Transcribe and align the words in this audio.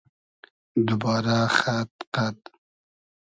دوبارۂ 0.87 1.37
خئد 1.57 1.91
قئد 2.13 2.39